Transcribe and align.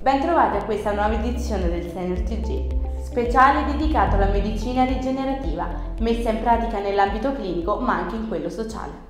Bentrovati 0.00 0.56
a 0.56 0.64
questa 0.64 0.92
nuova 0.92 1.12
edizione 1.12 1.68
del 1.68 1.90
Senior 1.90 2.20
TG, 2.20 3.02
speciale 3.04 3.70
dedicato 3.70 4.16
alla 4.16 4.30
medicina 4.30 4.84
rigenerativa, 4.84 5.68
messa 5.98 6.30
in 6.30 6.40
pratica 6.40 6.78
nell'ambito 6.78 7.34
clinico 7.34 7.78
ma 7.80 7.96
anche 7.96 8.16
in 8.16 8.26
quello 8.26 8.48
sociale. 8.48 9.09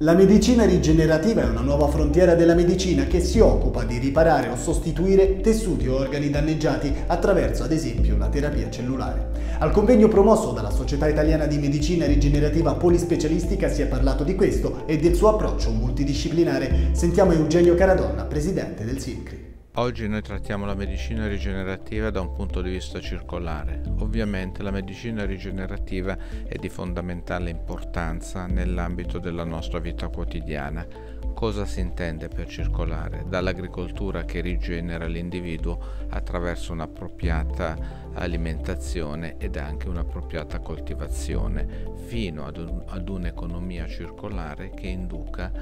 La 0.00 0.12
medicina 0.12 0.66
rigenerativa 0.66 1.40
è 1.40 1.46
una 1.46 1.62
nuova 1.62 1.88
frontiera 1.88 2.34
della 2.34 2.52
medicina 2.52 3.04
che 3.04 3.18
si 3.20 3.40
occupa 3.40 3.82
di 3.82 3.96
riparare 3.96 4.50
o 4.50 4.54
sostituire 4.56 5.40
tessuti 5.40 5.88
o 5.88 5.96
organi 5.96 6.28
danneggiati 6.28 6.92
attraverso 7.06 7.62
ad 7.62 7.72
esempio 7.72 8.18
la 8.18 8.28
terapia 8.28 8.68
cellulare. 8.68 9.30
Al 9.58 9.70
convegno 9.70 10.08
promosso 10.08 10.52
dalla 10.52 10.68
Società 10.68 11.08
Italiana 11.08 11.46
di 11.46 11.56
Medicina 11.56 12.04
Rigenerativa 12.04 12.74
Polispecialistica 12.74 13.70
si 13.70 13.80
è 13.80 13.86
parlato 13.86 14.22
di 14.22 14.34
questo 14.34 14.82
e 14.84 14.98
del 14.98 15.14
suo 15.14 15.28
approccio 15.28 15.70
multidisciplinare. 15.70 16.90
Sentiamo 16.92 17.32
Eugenio 17.32 17.74
Caradonna, 17.74 18.24
presidente 18.24 18.84
del 18.84 19.00
SINCRI. 19.00 19.55
Oggi 19.78 20.08
noi 20.08 20.22
trattiamo 20.22 20.64
la 20.64 20.74
medicina 20.74 21.28
rigenerativa 21.28 22.08
da 22.08 22.22
un 22.22 22.32
punto 22.32 22.62
di 22.62 22.70
vista 22.70 22.98
circolare. 22.98 23.82
Ovviamente 23.98 24.62
la 24.62 24.70
medicina 24.70 25.26
rigenerativa 25.26 26.16
è 26.46 26.56
di 26.56 26.70
fondamentale 26.70 27.50
importanza 27.50 28.46
nell'ambito 28.46 29.18
della 29.18 29.44
nostra 29.44 29.78
vita 29.78 30.08
quotidiana. 30.08 31.25
Cosa 31.36 31.66
si 31.66 31.80
intende 31.80 32.28
per 32.28 32.48
circolare? 32.48 33.26
Dall'agricoltura 33.28 34.24
che 34.24 34.40
rigenera 34.40 35.04
l'individuo 35.04 35.78
attraverso 36.08 36.72
un'appropriata 36.72 38.14
alimentazione 38.14 39.36
ed 39.36 39.58
anche 39.58 39.86
un'appropriata 39.86 40.60
coltivazione, 40.60 41.92
fino 42.06 42.46
ad, 42.46 42.56
un, 42.56 42.82
ad 42.86 43.10
un'economia 43.10 43.86
circolare 43.86 44.70
che 44.70 44.86
induca 44.86 45.52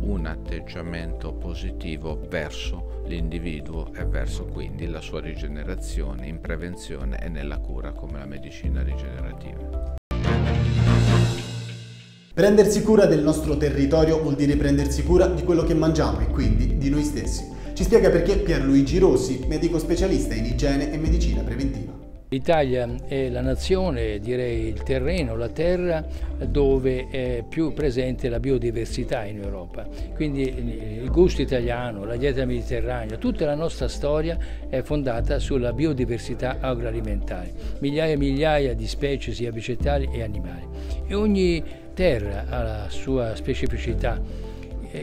un 0.00 0.26
atteggiamento 0.26 1.32
positivo 1.32 2.20
verso 2.28 3.00
l'individuo 3.06 3.90
e 3.94 4.04
verso 4.04 4.44
quindi 4.44 4.86
la 4.86 5.00
sua 5.00 5.22
rigenerazione 5.22 6.26
in 6.26 6.42
prevenzione 6.42 7.18
e 7.18 7.30
nella 7.30 7.56
cura 7.56 7.92
come 7.92 8.18
la 8.18 8.26
medicina 8.26 8.82
rigenerativa. 8.82 9.91
Prendersi 12.42 12.82
cura 12.82 13.06
del 13.06 13.22
nostro 13.22 13.56
territorio 13.56 14.20
vuol 14.20 14.34
dire 14.34 14.56
prendersi 14.56 15.04
cura 15.04 15.28
di 15.28 15.44
quello 15.44 15.62
che 15.62 15.74
mangiamo 15.74 16.18
e 16.18 16.26
quindi 16.26 16.76
di 16.76 16.90
noi 16.90 17.04
stessi. 17.04 17.48
Ci 17.72 17.84
spiega 17.84 18.10
perché 18.10 18.38
Pierluigi 18.38 18.98
Rossi, 18.98 19.44
medico 19.46 19.78
specialista 19.78 20.34
in 20.34 20.46
igiene 20.46 20.92
e 20.92 20.98
medicina 20.98 21.42
preventiva. 21.42 21.92
L'Italia 22.30 22.88
è 23.06 23.28
la 23.28 23.42
nazione, 23.42 24.18
direi 24.18 24.66
il 24.66 24.82
terreno, 24.82 25.36
la 25.36 25.50
terra 25.50 26.04
dove 26.44 27.06
è 27.10 27.44
più 27.48 27.72
presente 27.74 28.28
la 28.28 28.40
biodiversità 28.40 29.24
in 29.24 29.40
Europa. 29.40 29.86
Quindi 30.14 30.42
il 30.42 31.10
gusto 31.12 31.42
italiano, 31.42 32.04
la 32.04 32.16
dieta 32.16 32.44
mediterranea, 32.44 33.18
tutta 33.18 33.44
la 33.44 33.54
nostra 33.54 33.86
storia 33.86 34.36
è 34.68 34.82
fondata 34.82 35.38
sulla 35.38 35.72
biodiversità 35.72 36.56
agroalimentare. 36.58 37.52
Migliaia 37.78 38.14
e 38.14 38.16
migliaia 38.16 38.74
di 38.74 38.88
specie 38.88 39.32
sia 39.32 39.52
vegetali 39.52 40.08
che 40.08 40.24
animali. 40.24 40.66
E 41.06 41.14
ogni 41.14 41.62
terra 41.92 42.46
ha 42.48 42.62
la 42.62 42.86
sua 42.88 43.34
specificità, 43.34 44.20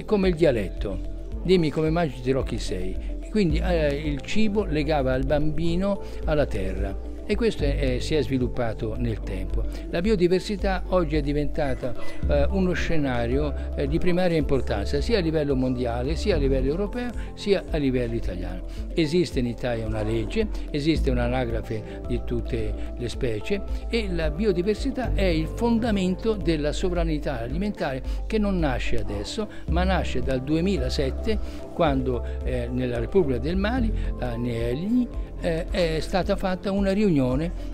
come 0.05 0.27
il 0.29 0.35
dialetto. 0.35 1.17
Dimmi 1.43 1.69
come 1.71 1.89
mangi 1.89 2.21
dirò 2.21 2.43
chi 2.43 2.59
sei. 2.59 3.17
Quindi 3.29 3.59
eh, 3.59 3.93
il 3.93 4.21
cibo 4.21 4.65
legava 4.65 5.15
il 5.15 5.25
bambino 5.25 6.01
alla 6.25 6.45
terra 6.45 7.08
e 7.29 7.35
questo 7.35 7.63
è, 7.63 7.97
si 7.99 8.15
è 8.15 8.23
sviluppato 8.23 8.95
nel 8.97 9.19
tempo. 9.19 9.63
La 9.91 10.01
biodiversità 10.01 10.81
oggi 10.87 11.15
è 11.15 11.21
diventata 11.21 11.93
eh, 12.27 12.47
uno 12.49 12.73
scenario 12.73 13.53
eh, 13.75 13.87
di 13.87 13.99
primaria 13.99 14.35
importanza 14.35 14.99
sia 14.99 15.19
a 15.19 15.21
livello 15.21 15.55
mondiale, 15.55 16.15
sia 16.15 16.37
a 16.37 16.39
livello 16.39 16.69
europeo, 16.71 17.11
sia 17.35 17.65
a 17.69 17.77
livello 17.77 18.15
italiano. 18.15 18.63
Esiste 18.95 19.37
in 19.37 19.45
Italia 19.45 19.85
una 19.85 20.01
legge, 20.01 20.47
esiste 20.71 21.11
un'anagrafe 21.11 22.01
di 22.07 22.19
tutte 22.25 22.73
le 22.97 23.09
specie 23.09 23.61
e 23.89 24.09
la 24.11 24.31
biodiversità 24.31 25.13
è 25.13 25.25
il 25.25 25.45
fondamento 25.45 26.33
della 26.33 26.71
sovranità 26.71 27.41
alimentare 27.41 28.01
che 28.25 28.39
non 28.39 28.57
nasce 28.57 28.97
adesso, 28.97 29.47
ma 29.67 29.83
nasce 29.83 30.23
dal 30.23 30.41
2007 30.41 31.67
quando 31.73 32.25
eh, 32.43 32.67
nella 32.71 32.97
Repubblica 32.97 33.37
del 33.37 33.55
Mali, 33.55 33.93
a 34.17 34.35
Neelni, 34.35 35.07
eh, 35.41 35.67
è 35.69 35.99
stata 36.01 36.35
fatta 36.35 36.71
una 36.71 36.91
riunione 36.91 37.17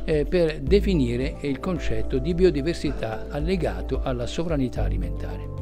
eh, 0.05 0.25
per 0.25 0.59
definire 0.61 1.37
il 1.41 1.59
concetto 1.59 2.17
di 2.17 2.33
biodiversità 2.33 3.27
allegato 3.29 4.01
alla 4.01 4.25
sovranità 4.25 4.83
alimentare. 4.83 5.53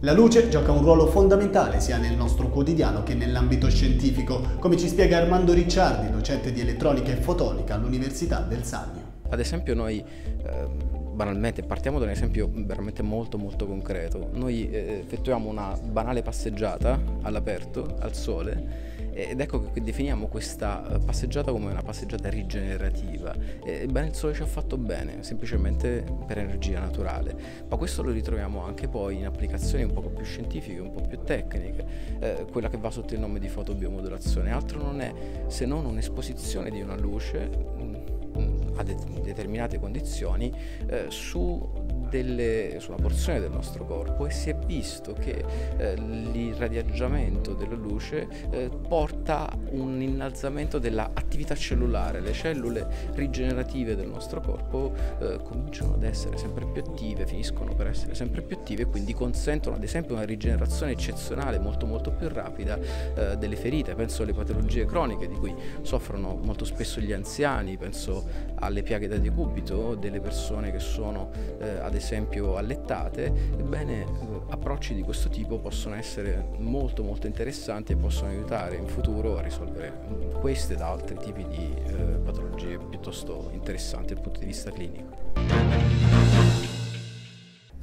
La 0.00 0.12
luce 0.12 0.50
gioca 0.50 0.70
un 0.70 0.82
ruolo 0.82 1.06
fondamentale 1.06 1.80
sia 1.80 1.96
nel 1.96 2.14
nostro 2.14 2.48
quotidiano 2.50 3.02
che 3.02 3.14
nell'ambito 3.14 3.70
scientifico, 3.70 4.40
come 4.58 4.76
ci 4.76 4.86
spiega 4.86 5.16
Armando 5.16 5.54
Ricciardi, 5.54 6.10
docente 6.10 6.52
di 6.52 6.60
elettronica 6.60 7.10
e 7.10 7.16
fotonica 7.16 7.74
all'Università 7.74 8.40
del 8.40 8.64
Sannio. 8.64 9.12
Ad 9.30 9.40
esempio 9.40 9.74
noi 9.74 9.98
eh, 10.00 10.66
banalmente 11.14 11.62
partiamo 11.62 11.98
da 11.98 12.04
un 12.04 12.10
esempio 12.10 12.50
veramente 12.52 13.02
molto 13.02 13.38
molto 13.38 13.66
concreto. 13.66 14.28
Noi 14.34 14.68
eh, 14.70 15.00
effettuiamo 15.04 15.48
una 15.48 15.74
banale 15.82 16.22
passeggiata 16.22 17.00
all'aperto, 17.22 17.96
al 18.00 18.14
sole 18.14 18.92
ed 19.14 19.40
ecco 19.40 19.70
che 19.70 19.80
definiamo 19.80 20.26
questa 20.26 20.86
eh, 20.86 20.98
passeggiata 20.98 21.52
come 21.52 21.70
una 21.70 21.82
passeggiata 21.82 22.28
rigenerativa. 22.28 23.34
Ebbene 23.64 24.08
il 24.08 24.14
sole 24.14 24.34
ci 24.34 24.42
ha 24.42 24.46
fatto 24.46 24.76
bene, 24.76 25.22
semplicemente 25.22 26.04
per 26.26 26.38
energia 26.38 26.80
naturale, 26.80 27.36
ma 27.68 27.76
questo 27.76 28.02
lo 28.02 28.10
ritroviamo 28.10 28.64
anche 28.64 28.88
poi 28.88 29.18
in 29.18 29.26
applicazioni 29.26 29.84
un 29.84 29.92
po' 29.92 30.02
più 30.02 30.24
scientifiche, 30.24 30.80
un 30.80 30.92
po' 30.92 31.02
più 31.02 31.20
tecniche, 31.22 31.86
eh, 32.18 32.46
quella 32.50 32.68
che 32.68 32.76
va 32.76 32.90
sotto 32.90 33.14
il 33.14 33.20
nome 33.20 33.38
di 33.38 33.48
fotobiomodulazione. 33.48 34.50
Altro 34.50 34.82
non 34.82 35.00
è 35.00 35.12
se 35.46 35.64
non 35.64 35.84
un'esposizione 35.86 36.70
di 36.70 36.80
una 36.80 36.96
luce 36.96 37.48
mm, 37.48 37.94
a 38.76 38.82
determinate 38.82 39.78
condizioni 39.78 40.52
eh, 40.86 41.06
su 41.08 41.83
delle, 42.14 42.76
su 42.78 42.92
una 42.92 43.02
porzione 43.02 43.40
del 43.40 43.50
nostro 43.50 43.84
corpo 43.84 44.26
e 44.26 44.30
si 44.30 44.50
è 44.50 44.54
visto 44.54 45.14
che 45.14 45.44
eh, 45.76 45.96
l'irradiaggiamento 45.96 47.54
della 47.54 47.74
luce 47.74 48.28
eh, 48.50 48.70
porta 48.86 49.50
un 49.70 50.00
innalzamento 50.00 50.78
dell'attività 50.78 51.56
cellulare. 51.56 52.20
Le 52.20 52.32
cellule 52.32 52.86
rigenerative 53.14 53.96
del 53.96 54.06
nostro 54.06 54.40
corpo 54.40 54.94
eh, 55.18 55.40
cominciano 55.42 55.94
ad 55.94 56.04
essere 56.04 56.36
sempre 56.36 56.66
più 56.66 56.82
attive, 56.86 57.26
finiscono 57.26 57.74
per 57.74 57.88
essere 57.88 58.14
sempre 58.14 58.42
più 58.42 58.56
attive 58.56 58.82
e 58.82 58.86
quindi 58.86 59.12
consentono 59.12 59.74
ad 59.74 59.82
esempio 59.82 60.14
una 60.14 60.24
rigenerazione 60.24 60.92
eccezionale 60.92 61.58
molto 61.58 61.84
molto 61.84 62.12
più 62.12 62.28
rapida 62.28 62.78
eh, 62.78 63.36
delle 63.36 63.56
ferite. 63.56 63.96
Penso 63.96 64.22
alle 64.22 64.34
patologie 64.34 64.86
croniche 64.86 65.26
di 65.26 65.34
cui 65.34 65.52
soffrono 65.82 66.38
molto 66.40 66.64
spesso 66.64 67.00
gli 67.00 67.12
anziani, 67.12 67.76
penso 67.76 68.52
alle 68.60 68.84
piaghe 68.84 69.08
da 69.08 69.16
decubito 69.16 69.96
delle 69.96 70.20
persone 70.20 70.70
che 70.70 70.78
sono 70.78 71.30
eh, 71.58 71.68
ad 71.80 71.86
esempio 71.86 72.02
esempio 72.04 72.56
allettate, 72.56 73.32
ebbene 73.56 74.02
eh, 74.02 74.06
approcci 74.50 74.94
di 74.94 75.02
questo 75.02 75.30
tipo 75.30 75.58
possono 75.58 75.94
essere 75.94 76.50
molto 76.58 77.02
molto 77.02 77.26
interessanti 77.26 77.92
e 77.92 77.96
possono 77.96 78.28
aiutare 78.30 78.76
in 78.76 78.86
futuro 78.86 79.38
a 79.38 79.40
risolvere 79.40 80.32
queste 80.40 80.74
ed 80.74 80.82
altri 80.82 81.16
tipi 81.16 81.46
di 81.48 81.74
eh, 81.86 81.92
patologie 82.22 82.78
piuttosto 82.78 83.48
interessanti 83.52 84.12
dal 84.12 84.22
punto 84.22 84.40
di 84.40 84.46
vista 84.46 84.70
clinico. 84.70 85.93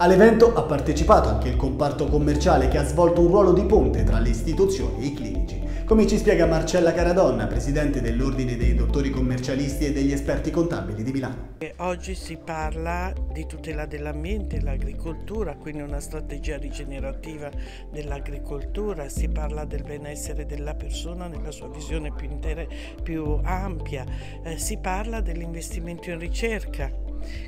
All'evento 0.02 0.56
ha 0.56 0.64
partecipato 0.64 1.30
anche 1.30 1.50
il 1.50 1.56
comparto 1.56 2.08
commerciale 2.08 2.70
che 2.70 2.80
ha 2.80 2.84
svolto 2.84 3.22
un 3.22 3.28
ruolo 3.28 3.54
di 3.54 3.64
ponte 3.66 4.04
tra 4.04 4.18
le 4.18 4.30
istituzioni 4.30 5.04
e 5.04 5.06
i 5.06 5.14
clinici. 5.14 5.62
Come 5.86 6.08
ci 6.08 6.18
spiega 6.18 6.48
Marcella 6.48 6.92
Caradonna, 6.92 7.46
presidente 7.46 8.02
dell'Ordine 8.02 8.58
dei 8.58 8.74
dottori 8.74 9.12
commercialisti 9.12 9.86
e 9.86 9.92
degli 9.92 10.12
esperti 10.12 10.50
contabili 10.50 11.04
di 11.04 11.12
Milano. 11.12 11.50
Oggi 11.78 12.16
si 12.16 12.40
parla 12.44 13.14
di 13.32 13.46
tutela 13.46 13.86
dell'ambiente 13.86 14.60
l'agricoltura, 14.60 15.56
quindi 15.56 15.84
una 15.84 16.00
strategia 16.00 16.58
rigenerativa 16.58 17.52
dell'agricoltura, 17.92 19.08
si 19.08 19.30
parla 19.30 19.66
del 19.66 19.84
benessere 19.84 20.48
della 20.48 20.74
persona 20.74 21.28
nella 21.28 21.52
sua 21.52 21.68
visione 21.68 22.12
più, 22.12 22.28
intera, 22.28 22.66
più 23.04 23.40
ampia, 23.44 24.04
eh, 24.44 24.58
si 24.58 24.80
parla 24.80 25.22
dell'investimento 25.22 26.10
in 26.10 26.18
ricerca 26.18 27.01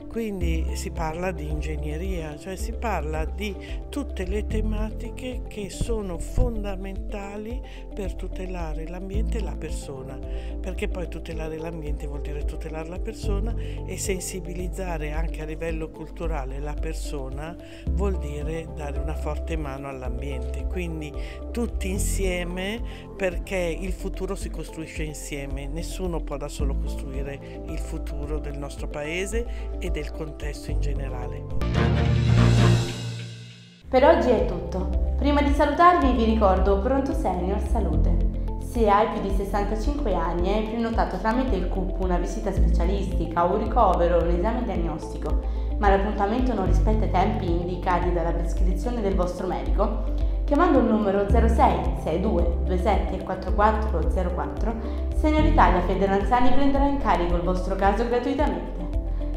quindi 0.08 0.75
si 0.75 0.92
parla 0.92 1.31
di 1.31 1.50
ingegneria, 1.50 2.38
cioè 2.38 2.56
si 2.56 2.72
parla 2.74 3.25
di 3.25 3.56
tutte 3.90 4.25
le 4.25 4.46
tematiche 4.46 5.42
che 5.48 5.70
sono 5.70 6.20
fondamentali 6.20 7.60
per 7.94 8.14
tutelare 8.14 8.88
l'ambiente 8.88 9.40
e 9.40 9.42
la 9.42 9.56
persona, 9.56 10.20
perché 10.60 10.88
poi 10.88 11.08
tutelare 11.08 11.58
l'ambiente 11.58 12.06
vuol 12.06 12.22
dire 12.22 12.46
tutelare 12.46 12.90
la 12.90 13.00
persona 13.00 13.56
e 13.86 13.98
sensibilizzare 13.98 15.12
anche 15.12 15.42
a 15.42 15.46
livello 15.46 15.90
culturale 15.90 16.60
la 16.60 16.74
persona 16.74 17.56
vuol 17.90 18.18
dire 18.20 18.68
dare 18.75 19.00
una 19.00 19.16
forte 19.16 19.56
mano 19.56 19.88
all'ambiente. 19.88 20.66
Quindi 20.68 21.12
tutti 21.52 21.90
insieme 21.90 22.81
perché 23.16 23.78
il 23.80 23.92
futuro 23.92 24.36
si 24.36 24.50
costruisce 24.50 25.04
insieme, 25.04 25.68
nessuno 25.68 26.22
può 26.22 26.38
da 26.38 26.48
solo 26.48 26.75
costruire 26.75 27.62
il 27.68 27.78
futuro 27.80 28.40
del 28.40 28.58
nostro 28.58 28.88
paese 28.88 29.62
e 29.80 29.89
del 29.89 30.12
contesto 30.12 30.71
in 30.71 30.80
generale. 30.80 31.44
Per 33.88 34.04
oggi 34.04 34.30
è 34.30 34.45
tutto. 34.45 35.15
Prima 35.18 35.42
di 35.42 35.54
salutarvi 35.54 36.13
vi 36.13 36.25
ricordo 36.25 36.80
Pronto 36.80 37.13
Senior 37.13 37.60
Salute. 37.60 38.42
Se 38.60 38.89
hai 38.89 39.07
più 39.10 39.21
di 39.21 39.30
65 39.30 40.15
anni 40.15 40.48
e 40.48 40.54
hai 40.54 40.63
prenotato 40.63 41.18
tramite 41.18 41.56
il 41.56 41.69
CUP 41.69 42.01
una 42.01 42.18
visita 42.18 42.51
specialistica, 42.51 43.44
un 43.44 43.60
ricovero 43.60 44.18
o 44.18 44.24
un 44.24 44.30
esame 44.30 44.63
diagnostico, 44.63 45.42
ma 45.77 45.89
l'appuntamento 45.89 46.56
non 46.56 46.65
rispetta 46.65 47.06
i 47.06 47.12
tempi 47.12 47.45
indicati 47.45 48.12
dalla 48.12 48.31
prescrizione 48.31 49.01
del 49.01 49.13
vostro 49.13 49.45
medico, 49.45 50.06
chiamando 50.45 50.80
il 50.80 50.86
numero 50.86 51.30
06 51.30 51.48
62 51.98 52.57
27 52.65 53.24
4404, 53.24 54.75
Senior 55.18 55.45
Italia 55.45 55.81
Federanziani 55.81 56.51
prenderà 56.51 56.86
in 56.86 56.98
carico 56.98 57.36
il 57.36 57.44
vostro 57.44 57.75
caso 57.75 58.07
gratuitamente. 58.07 58.93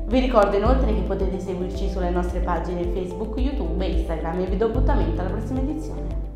Vi 0.09 0.21
ricordo 0.21 0.57
inoltre 0.57 0.95
che 0.95 1.01
potete 1.01 1.41
seguirci 1.41 1.91
sulle 1.91 2.11
nostre 2.11 2.39
pagine 2.39 2.85
Facebook, 2.93 3.39
YouTube 3.39 3.85
e 3.85 3.91
Instagram 3.91 4.41
e 4.41 4.47
vi 4.47 4.57
do 4.57 4.67
appuntamento 4.67 5.21
alla 5.21 5.31
prossima 5.31 5.61
edizione. 5.61 6.36